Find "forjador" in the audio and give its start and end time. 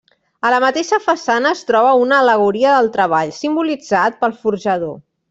4.47-4.99